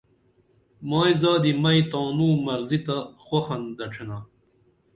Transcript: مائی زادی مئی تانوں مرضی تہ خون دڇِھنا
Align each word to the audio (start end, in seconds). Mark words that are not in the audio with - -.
مائی 0.89 1.13
زادی 1.21 1.51
مئی 1.63 1.81
تانوں 1.91 2.33
مرضی 2.45 2.79
تہ 2.85 2.97
خون 3.23 3.61
دڇِھنا 3.77 4.17